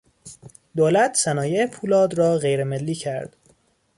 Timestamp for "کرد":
2.95-3.35